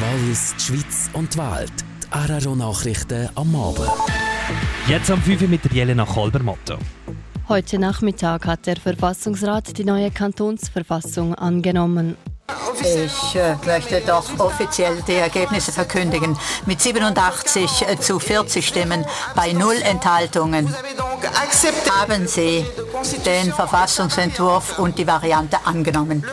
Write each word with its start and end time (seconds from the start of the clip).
Wallis, 0.00 0.54
die 0.56 0.62
Schweiz 0.62 1.10
und 1.12 1.34
die 1.34 1.38
Welt. 1.38 1.72
Die 2.02 2.12
Araro-Nachrichten 2.12 3.28
am 3.34 3.54
Abend. 3.54 3.90
Jetzt 4.88 5.10
am 5.10 5.20
5 5.20 5.42
Uhr 5.42 5.48
mit 5.48 5.64
der 5.64 5.72
Jelena 5.72 6.04
Kolbermotto. 6.04 6.78
Heute 7.48 7.78
Nachmittag 7.78 8.46
hat 8.46 8.66
der 8.66 8.76
Verfassungsrat 8.76 9.76
die 9.76 9.84
neue 9.84 10.10
Kantonsverfassung 10.10 11.34
angenommen. 11.34 12.16
Ich 12.80 13.36
äh, 13.36 13.56
möchte 13.66 14.00
doch 14.06 14.38
offiziell 14.38 15.02
die 15.06 15.14
Ergebnisse 15.14 15.70
verkündigen. 15.70 16.36
Mit 16.66 16.80
87 16.80 17.82
äh, 17.82 17.98
zu 17.98 18.18
40 18.18 18.66
Stimmen 18.66 19.04
bei 19.34 19.52
null 19.52 19.76
Enthaltungen 19.82 20.74
haben 21.90 22.26
Sie 22.26 22.64
den 23.26 23.52
Verfassungsentwurf 23.52 24.78
und 24.78 24.98
die 24.98 25.06
Variante 25.06 25.58
angenommen. 25.64 26.24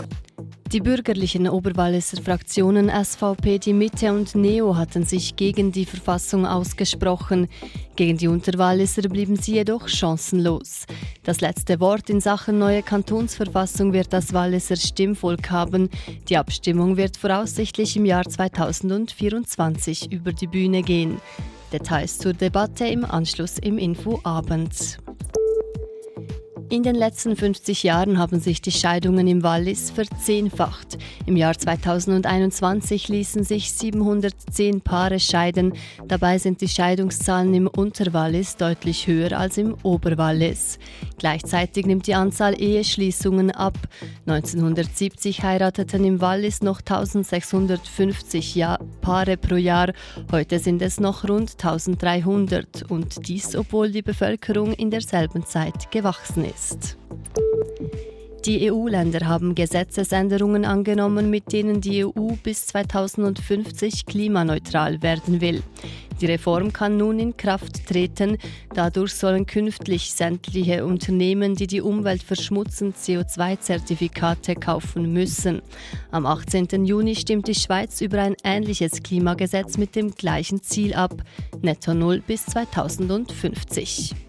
Die 0.73 0.81
bürgerlichen 0.81 1.47
Oberwalliser 1.47 2.21
Fraktionen 2.21 2.89
SVP, 2.89 3.57
die 3.57 3.71
Mitte 3.71 4.11
und 4.11 4.35
Neo 4.35 4.75
hatten 4.75 5.05
sich 5.05 5.37
gegen 5.37 5.71
die 5.71 5.85
Verfassung 5.85 6.45
ausgesprochen. 6.45 7.47
Gegen 7.95 8.17
die 8.17 8.27
Unterwalliser 8.27 9.03
blieben 9.03 9.37
sie 9.37 9.53
jedoch 9.53 9.87
chancenlos. 9.87 10.85
Das 11.23 11.39
letzte 11.39 11.79
Wort 11.79 12.09
in 12.09 12.19
Sachen 12.19 12.59
neue 12.59 12.83
Kantonsverfassung 12.83 13.93
wird 13.93 14.11
das 14.11 14.33
Walliser 14.33 14.75
Stimmvolk 14.75 15.49
haben. 15.51 15.89
Die 16.27 16.35
Abstimmung 16.35 16.97
wird 16.97 17.15
voraussichtlich 17.15 17.95
im 17.95 18.05
Jahr 18.05 18.25
2024 18.25 20.11
über 20.11 20.33
die 20.33 20.47
Bühne 20.47 20.81
gehen. 20.81 21.21
Details 21.71 22.17
zur 22.17 22.33
Debatte 22.33 22.85
im 22.87 23.05
Anschluss 23.05 23.57
im 23.57 23.77
Infoabend. 23.77 24.99
In 26.69 26.83
den 26.83 26.95
letzten 26.95 27.37
50 27.37 27.83
Jahren 27.83 28.17
haben 28.17 28.41
sich 28.41 28.61
die 28.61 28.73
Scheidungen 28.73 29.25
im 29.25 29.41
Wallis 29.41 29.89
verzehnfacht. 29.89 30.97
Im 31.25 31.37
Jahr 31.37 31.57
2021 31.57 33.07
ließen 33.07 33.45
sich 33.45 33.71
710 33.71 34.81
Paare 34.81 35.21
scheiden. 35.21 35.75
Dabei 36.09 36.39
sind 36.39 36.59
die 36.59 36.67
Scheidungszahlen 36.67 37.53
im 37.53 37.67
Unterwallis 37.67 38.57
deutlich 38.57 39.07
höher 39.07 39.39
als 39.39 39.57
im 39.57 39.77
Oberwallis. 39.83 40.77
Gleichzeitig 41.17 41.85
nimmt 41.85 42.05
die 42.05 42.15
Anzahl 42.15 42.61
Eheschließungen 42.61 43.51
ab. 43.51 43.77
1970 44.25 45.43
heirateten 45.43 46.03
im 46.03 46.19
Wallis 46.19 46.61
noch 46.61 46.79
1650 46.79 48.55
Jahr 48.55 48.79
Paare 48.99 49.37
pro 49.37 49.55
Jahr. 49.55 49.93
Heute 50.33 50.59
sind 50.59 50.81
es 50.81 50.99
noch 50.99 51.29
rund 51.29 51.53
1300 51.53 52.91
und 52.91 53.25
dies, 53.29 53.55
obwohl 53.55 53.89
die 53.89 54.01
Bevölkerung 54.01 54.73
in 54.73 54.91
derselben 54.91 55.45
Zeit 55.45 55.91
gewachsen 55.91 56.43
ist 56.43 56.56
ist. 56.57 56.97
Die 58.45 58.71
EU-Länder 58.71 59.27
haben 59.27 59.55
Gesetzesänderungen 59.55 60.63
angenommen, 60.63 61.29
mit 61.29 61.51
denen 61.51 61.81
die 61.81 62.05
EU 62.05 62.31
bis 62.43 62.65
2050 62.67 64.05
klimaneutral 64.05 65.01
werden 65.01 65.41
will. 65.41 65.61
Die 66.21 66.27
Reform 66.27 66.71
kann 66.71 66.95
nun 66.95 67.19
in 67.19 67.35
Kraft 67.35 67.85
treten. 67.87 68.37
Dadurch 68.73 69.13
sollen 69.13 69.45
künftig 69.45 70.13
sämtliche 70.13 70.85
Unternehmen, 70.85 71.55
die 71.55 71.67
die 71.67 71.81
Umwelt 71.81 72.23
verschmutzen, 72.23 72.93
CO2-Zertifikate 72.93 74.55
kaufen 74.55 75.11
müssen. 75.11 75.61
Am 76.09 76.25
18. 76.25 76.85
Juni 76.85 77.15
stimmt 77.15 77.49
die 77.49 77.55
Schweiz 77.55 77.99
über 77.99 78.21
ein 78.21 78.35
ähnliches 78.45 79.03
Klimagesetz 79.03 79.77
mit 79.77 79.95
dem 79.95 80.11
gleichen 80.11 80.63
Ziel 80.63 80.93
ab, 80.93 81.21
netto 81.61 81.93
Null 81.93 82.23
bis 82.25 82.45
2050. 82.45 84.26